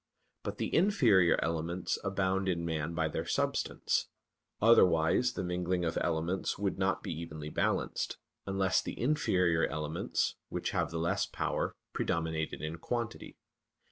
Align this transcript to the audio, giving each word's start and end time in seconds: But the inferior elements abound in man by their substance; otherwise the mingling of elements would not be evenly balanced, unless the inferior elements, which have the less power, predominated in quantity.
But 0.41 0.57
the 0.57 0.73
inferior 0.73 1.37
elements 1.43 1.99
abound 2.03 2.49
in 2.49 2.65
man 2.65 2.95
by 2.95 3.07
their 3.07 3.27
substance; 3.27 4.07
otherwise 4.59 5.33
the 5.33 5.43
mingling 5.43 5.85
of 5.85 5.95
elements 6.01 6.57
would 6.57 6.79
not 6.79 7.03
be 7.03 7.13
evenly 7.13 7.49
balanced, 7.49 8.17
unless 8.47 8.81
the 8.81 8.99
inferior 8.99 9.67
elements, 9.67 10.37
which 10.49 10.71
have 10.71 10.89
the 10.89 10.97
less 10.97 11.27
power, 11.27 11.75
predominated 11.93 12.63
in 12.63 12.79
quantity. 12.79 13.37